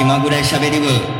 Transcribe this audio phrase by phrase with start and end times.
[0.00, 1.19] 気まぐれしゃべり部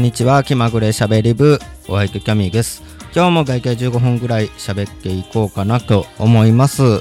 [0.00, 0.42] んにちは。
[0.42, 2.82] 気まぐれしゃべり部お相手キャミーです。
[3.14, 7.00] 今日も外界15分ぐらい喋っていこうかなと思います。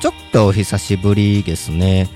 [0.00, 2.08] ちょっとお久しぶりですね。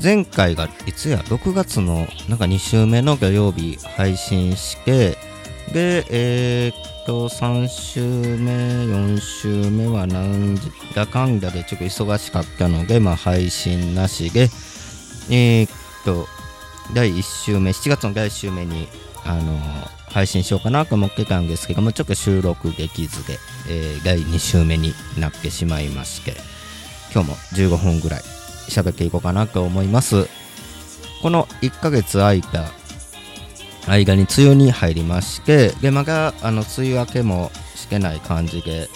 [0.00, 5.18] 前回がいつや？6月のなんか2週目の土曜日配信して
[5.72, 8.00] でえーっと3週
[8.38, 10.56] 目4週目はなん
[10.94, 14.42] だかんだでちょっと忙しかったのでまあ配信なしで。
[15.30, 15.70] えーっ
[16.04, 16.28] と
[16.94, 18.86] 第1週目7月の第1週目に
[19.24, 19.58] あの
[20.10, 26.34] 配信しようかなと思ってたんですけどもちょっと収録できずで、えー第2週目になってしまいまして
[27.14, 28.20] 今日も15分ぐらい
[28.68, 30.28] 喋っていこうかなと思います。
[31.22, 32.64] この1ヶ月空いた
[33.86, 38.88] 間に梅雨に入りましてでまだあの梅雨明けもしてない感じで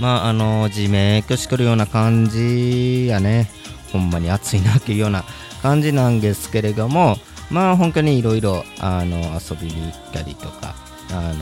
[0.00, 3.50] まああのじめっとしてるような感じやね。
[3.92, 5.24] ほんまに暑いなっていうような
[5.62, 7.16] 感じなんですけれども
[7.54, 10.74] まあ本当にいろいろあの遊びに行ったりとか
[11.12, 11.34] あの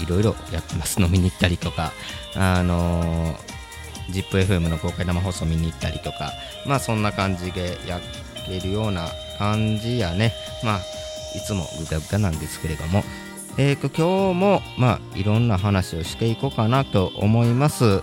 [0.00, 1.02] いろいろやってます。
[1.02, 1.92] 飲みに行ったりとか
[2.34, 3.34] あの
[4.10, 6.32] ZIPFM の公開生放送見に行ったりとか
[6.66, 8.00] まあそんな感じでやっ
[8.46, 10.32] てるような感じやね。
[10.64, 10.78] まあ
[11.36, 13.04] いつもぐだぐだなんですけれども。
[13.58, 18.02] えーと今日もまあいろんな話をしていこうかなと思います。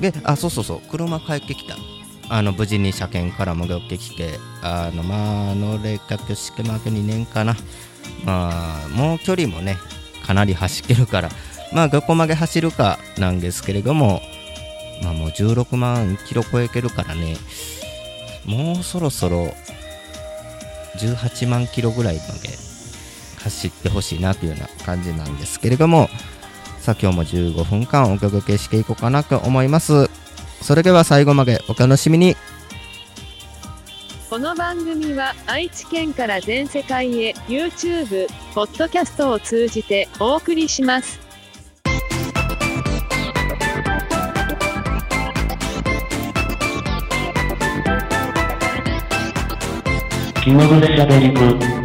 [0.00, 1.76] であそうそうそう車帰ってきた。
[2.30, 7.56] あの無事に車検から戻ってきてあのまあ乗れ確してまけ2年かな。
[8.24, 9.76] まあもう距離もね
[10.26, 11.30] かなり走ってるから
[11.72, 14.20] まあどこまで走るかなんですけれども
[15.02, 17.36] まあもう16万キロ超えてるからね。
[18.44, 19.54] もうそろそろ
[20.98, 22.48] 18万キロぐらいまで
[23.42, 26.08] 走ってほしいなというような感じなんですけれども
[26.78, 30.08] さあ今日も15分間お届けしていこうかなと思います。
[30.60, 32.36] それでは最後までお楽しみに
[34.30, 41.18] この番組は愛知県から全世界へ YouTube、ポッドキャストを通じてお送りします。
[50.44, 51.77] 気まぐれしゃべり部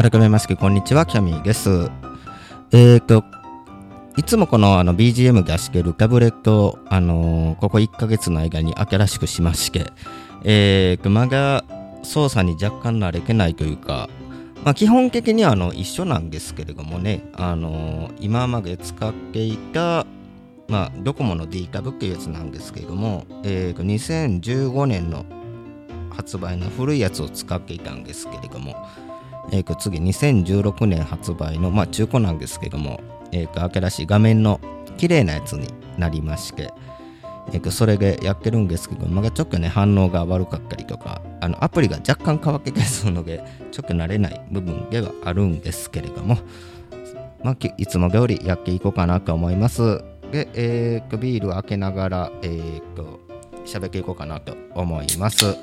[0.00, 1.90] 改めましてこんにちはキャミーです。
[2.70, 3.24] えーと
[4.16, 9.86] いつもこのあの BGM 出してるタブレットを、あのーここ1ヶ月の間に新しくしまして、
[10.44, 11.64] えーと、まだ
[12.04, 14.08] 操作に若干慣れてないというか、
[14.64, 20.06] まあ、基本的にはあの一緒なんですけれどもね、あの今まで使っていた、
[20.68, 25.26] まあ、ドコモの D タブっていうやつなんですけれども、えーと、2015年の
[26.10, 28.76] 発売の古いやつを使っていたんですけれども、
[29.52, 33.00] えー次2016年発売の、まあ、中古なんですけども、
[33.32, 34.60] えーと新しい画面の
[34.96, 36.72] 綺麗なやつになりまして、
[37.52, 43.42] えーそれでやってるんですけどまだちょっとね反応が悪かったりとかあのアプリが若干変わってたりするので
[43.72, 46.38] ちょっと慣れない部分ではあるんですけれども、
[47.42, 50.02] まあ、いつも通りやっていこうかなと思います。
[50.30, 53.20] で、えービールを開けながらえーと
[53.64, 55.56] 喋っていこうかなと思います。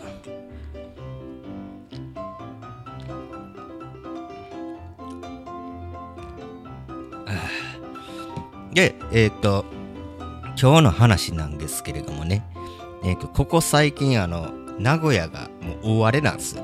[8.76, 9.64] で、えっ、と、
[10.62, 12.46] 今日の話なんですけれどもね、
[13.06, 16.64] えっ、と、ここ最近、あの、名古屋がもう大荒れなんですよ。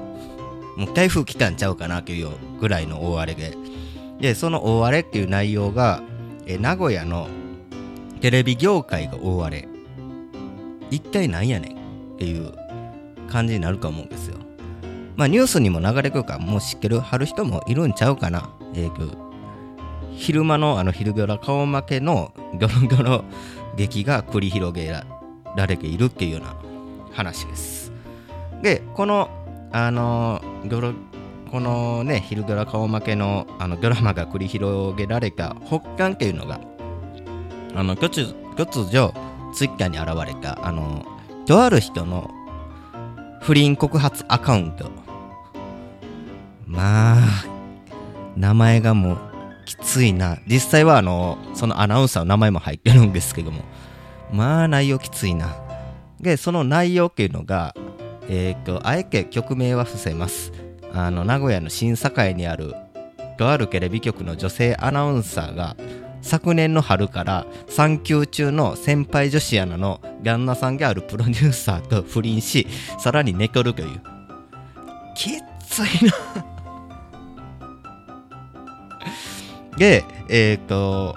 [0.75, 2.29] もう台風来たんちゃうかなという
[2.59, 3.55] ぐらいの大荒れで。
[4.19, 6.03] で、その大荒れっていう内容が、
[6.45, 7.29] え名古屋の
[8.19, 9.69] テレビ業界が大荒れ。
[10.89, 12.51] 一体何やねんっていう
[13.29, 14.35] 感じになると思うんですよ。
[15.15, 18.49] まあニュースにも流れくるからもう知ってるはる人もいるんちゃうかな。
[18.73, 19.30] えー
[20.21, 23.23] 昼間のあの昼から顔負けのギョロギョロ
[23.75, 24.87] 劇が繰り広げ
[25.55, 26.55] られているっていうような
[27.11, 27.91] 話です。
[28.61, 29.29] で、この、
[29.71, 30.93] あのギョロ
[31.49, 36.59] このね昼ドラ顔負けのあのドラマが繰り広げられた発端っていうのが
[37.73, 39.13] あの突突如
[39.53, 41.05] ツイッターに現れたあの
[41.45, 42.29] とある人の
[43.41, 44.89] 不倫告発アカウント
[46.65, 47.45] まあ
[48.35, 49.30] 名前がもう
[49.65, 50.37] きついな。
[50.47, 53.63] 実際はあのそのアナウンサーの名前も入ってるんですけども。
[54.31, 55.55] まあ内容きついな。
[56.19, 57.75] でその内容っていうのが
[58.29, 60.51] えっ、とあえて曲名は伏せます。
[60.93, 62.73] あの名古屋の新栄にある
[63.37, 65.75] とあるテレビ局の女性アナウンサーが
[66.21, 72.67] 昨年の春から産休中の先輩女子アナの旦那さんがあるプロデューサーと不倫し
[72.99, 74.01] さらに寝取るという。
[75.15, 76.50] きついな。
[79.77, 81.15] でえっ、と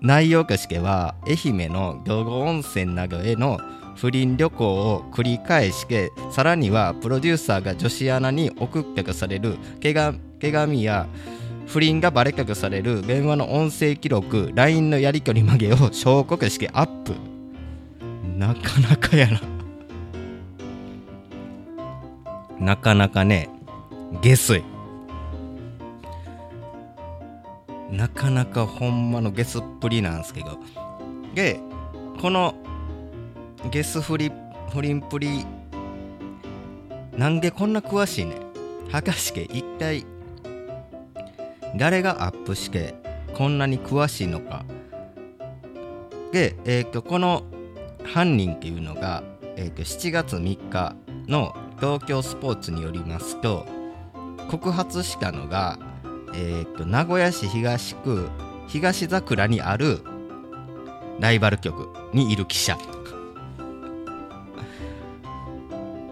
[0.00, 3.58] 内容としては愛媛の道後温泉などへの
[3.96, 11.06] 不倫旅行を繰り返してさらにはプロデューサーが女子アナに送ったとされる手が手紙や
[11.66, 17.14] 不倫がバレたとされる電話の音声記録 LINE のやり取りまでを証拠としてアップ。
[18.36, 19.40] なかなかやな。
[22.60, 23.48] なかなかね
[24.22, 24.75] 下水。
[27.90, 30.58] なかなかほんまのゲスっぷりなんですけど。
[31.34, 31.60] で
[32.20, 32.54] この
[33.70, 34.32] ゲスフリ
[34.72, 35.44] 不倫っぷり
[37.16, 38.36] なんでこんな詳しいね
[38.90, 40.06] 果たして一体
[41.76, 42.94] 誰がアップして
[43.34, 44.64] こんなに詳しいのか。
[46.32, 47.42] で、えー、とこの
[48.04, 49.22] 犯人っていうのが、
[49.56, 50.96] えー、と7月3日
[51.28, 53.66] の東京スポーツによりますと
[54.50, 55.78] 告発したのが、
[56.34, 58.28] えー、と名古屋市東区
[58.68, 60.00] 東桜にある
[61.20, 62.76] ライバル局にいる記者。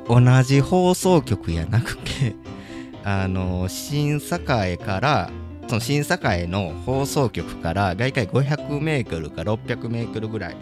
[0.07, 2.37] 同じ放送局やなくて
[3.05, 5.31] あの新栄から
[5.67, 10.57] その新栄の放送局から大体500メートルか600メートルぐらい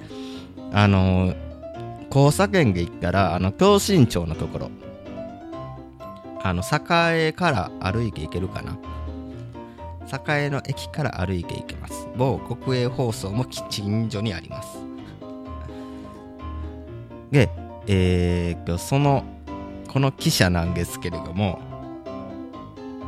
[0.73, 1.35] あの
[2.09, 4.71] 交差点で行ったらあの京新町のところ
[6.45, 6.63] あの
[7.13, 8.77] 栄から歩いて行けるかな。
[10.29, 12.09] 栄の駅から歩いて行けます。
[12.17, 14.79] 某国営放送も近所にあります。
[17.31, 17.49] で
[17.87, 19.25] えー、っとその
[19.89, 21.61] この記者なんですけれども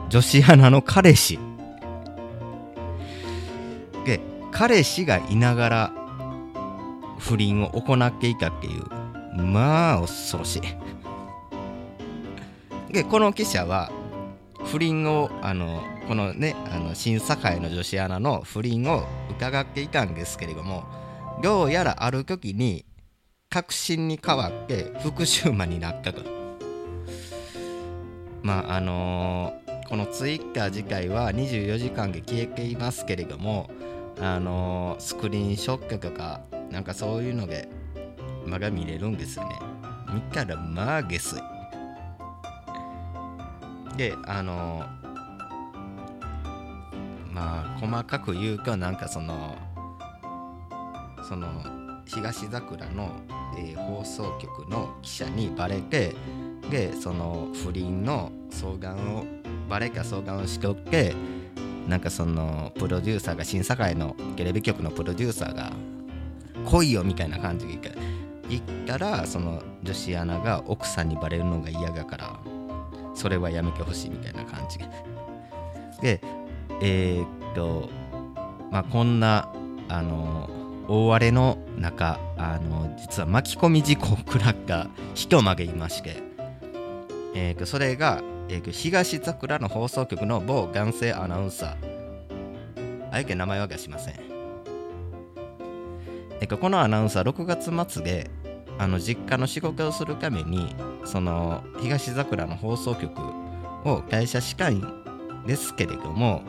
[0.09, 1.39] 女子アナの彼氏。
[4.05, 4.21] で
[4.51, 5.93] 彼氏がいながら
[7.19, 8.85] 不倫を行っていたっていう
[9.43, 10.61] まあ恐ろしい。
[12.93, 13.91] でこの記者は
[14.65, 20.85] 不倫をあのこのねあの新栄の女子アナの不倫を伺っていたんですけれども
[21.43, 22.85] どうやらある時に
[23.51, 26.23] 確信に変わって復讐魔になったと。
[28.43, 33.71] まああのーこのツイッター次回は24時間で消えていますけれども
[34.19, 36.41] あのースクリーンショットとか
[36.71, 37.69] なんかそういうので
[38.47, 39.59] まだ見れるんですよね。
[40.13, 41.43] 見たらまあ下水
[43.97, 44.85] であの
[47.33, 49.57] まあ細かく言うとなんかその
[51.29, 51.49] その
[52.07, 53.11] 東桜の、
[53.57, 56.15] えー放送局の記者にバレて
[56.71, 59.25] でその不倫の相談を
[59.69, 61.15] バレか相談をしておって
[61.89, 65.71] なんかそのプロデューサーが新栄のテレビ局のプロデューサーが
[66.65, 67.79] 来いよみたいな感じで
[68.49, 72.41] 言ったらその女子アナが奥さんにバレるのが嫌だから
[73.15, 74.79] それはやめてほしいみたいな感じ。
[76.01, 76.21] で
[76.81, 77.89] えーっと
[78.71, 79.49] まあこんな
[79.89, 80.51] あの
[80.89, 86.23] 大荒れの中あの実は巻き込み事故を食らった人までいまして、
[87.35, 91.95] えーとそれが、えーと東桜の放送局の某男性アナウンサー。
[93.15, 94.15] あえて名前は出しません、
[96.41, 98.29] えこのアナウンサー6月末で
[98.79, 103.13] あの実家の仕事をするためにその東桜の放送局
[103.85, 104.83] を会社歯科医
[105.47, 106.43] ですけれども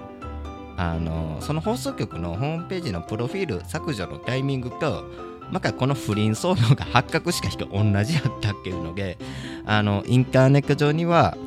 [0.78, 5.06] あのその放送局のホームページのプロフィール削除のタイミングと
[5.52, 9.18] またこの不倫騒動が発覚した人同じやったっていうので
[9.66, 11.38] あのインターネット上には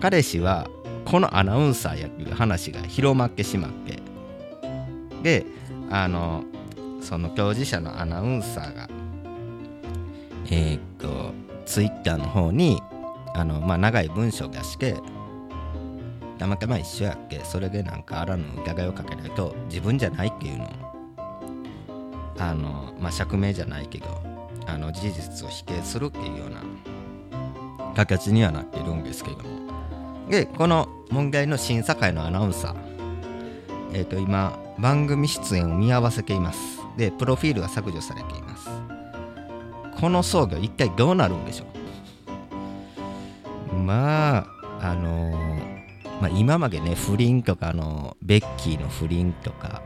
[0.00, 0.68] 彼氏は
[1.04, 4.00] このアナウンサーやっていう話が広まってしまって
[5.22, 5.46] で
[5.90, 6.44] あの
[7.00, 8.88] その当事者のアナウンサーが
[10.50, 11.32] えーっと
[11.64, 12.82] ツイッターの方に
[13.34, 14.96] あの、まあ、長い文章を出して
[16.38, 20.92] たまたま一緒やっけそれでなんかあらぬ疑いをかけないと自分じゃないっていうの。
[22.38, 24.06] あのまあ釈明じゃないけど
[24.66, 26.62] あの事実を否定するっていうような
[27.94, 29.42] 形にはなっているんですけども。
[30.28, 32.76] でこの問題の審査会のアナウンサー
[33.92, 36.80] えっ、と今番組出演を見合わせています。
[36.96, 38.91] でプロフィールが削除されています。
[40.02, 41.64] この葬儀は一体どうなるんでしょ
[43.72, 43.76] う？
[43.76, 44.46] まあ
[44.80, 45.30] あの
[46.20, 49.80] まあ、今までね不倫とかあのベッキーの不倫とか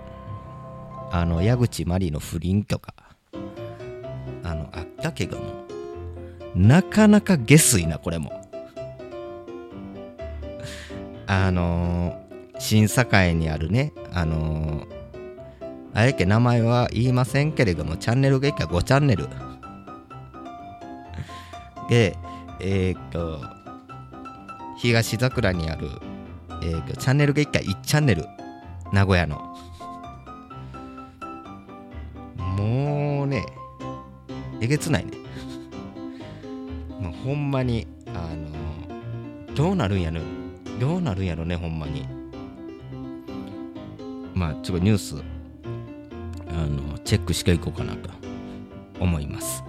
[1.13, 2.95] あの矢口真理の不倫とか
[4.43, 5.45] あのあったけども
[6.55, 8.43] なかなか下水なこれも。
[11.27, 12.23] あの
[12.59, 14.97] 審査会にあるねあのー
[15.93, 19.29] あえて名前は言いませんけれどもチャンネルが5チャンネル。
[21.89, 22.17] で
[22.61, 23.41] えーっと
[24.79, 25.89] 東桜にある、
[26.63, 28.27] えーっとチャンネルが1回1チャンネル。
[28.93, 29.37] 名古屋の。
[32.57, 33.45] もうね
[34.61, 35.13] えげつないね。
[37.01, 40.21] もうほんまにあのどうなるんやろ
[40.79, 42.07] どうなるんやろねほんまに。
[44.35, 45.17] まあちょっとニュース
[46.49, 48.11] あのチェックしていこうかなと
[49.01, 49.63] 思います。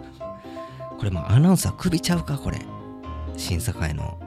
[0.98, 2.60] これもうアナウンサー首ちゃうかこれ。
[3.36, 4.18] 審査会の。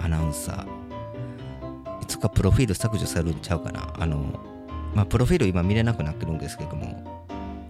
[0.00, 2.02] アナウンサー。
[2.02, 3.92] いつかプロフィール削除されるんちゃうかな。
[3.98, 4.16] あの
[4.94, 7.04] まあプロフィール今見れなくなってるんですけども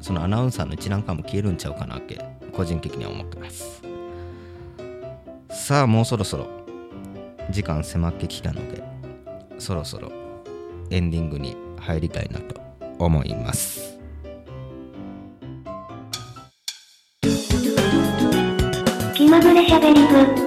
[0.00, 3.82] そのアナウンサーの一覧感も消えるんちゃうかなって個人的には思ってます。
[5.50, 6.46] さあもうそろそろ。
[7.50, 8.82] 時間迫ってきたので
[9.58, 10.10] そろそろ
[10.90, 12.60] エンディングに入りたいなと
[12.98, 13.95] 思います。
[19.66, 20.45] しゃべり部。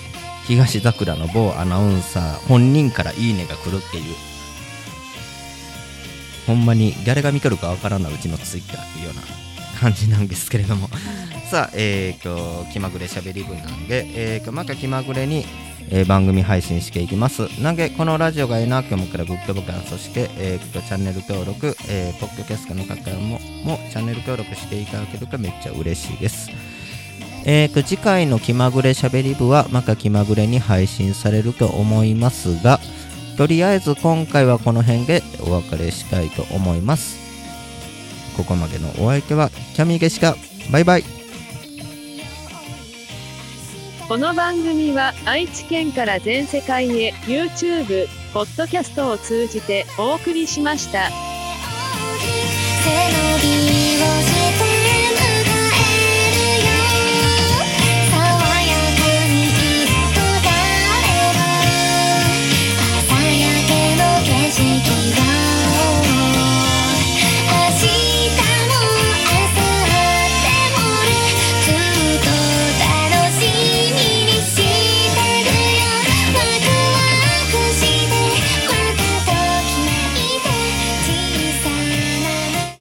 [0.46, 4.14] 東桜の某アナウンサー本人からいいねが来るっていう
[6.46, 9.22] ほんまに誰が見とるかわからないうちのツイッターっていうような
[9.80, 10.88] 感じなんですけれども
[11.50, 15.44] さあえー、と気まぐれしゃべり部なんで、えー、とまた気まぐれに
[15.94, 17.42] えー番組配信していきます。
[17.60, 26.50] なげこのラジオがええなと思ったらグッドボタン、そして、えー、チャンネル登録、えー、ポッドキャストの方ももチャンネル登録していただけるとめっちゃ嬉しいです。
[27.44, 32.80] えー、と次回の気まぐれしゃべり部はまた気まぐれに配信されると思いますが、
[33.36, 37.18] とりあえず今回はこの辺でお別れしたいと思います。
[38.36, 40.36] ここまでのお相手はキャミーゲシカ。
[40.70, 41.21] バイバイ。
[44.08, 51.08] この番組は愛知県から全世界へ YouTube、ポッドキャストを通じてお送りしました。